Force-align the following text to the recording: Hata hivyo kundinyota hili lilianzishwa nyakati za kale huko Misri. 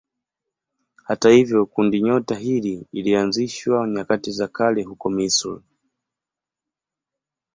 Hata 1.03 1.29
hivyo 1.29 1.65
kundinyota 1.65 2.35
hili 2.35 2.87
lilianzishwa 2.91 3.87
nyakati 3.87 4.31
za 4.31 4.47
kale 4.47 4.83
huko 4.83 5.09
Misri. 5.09 5.61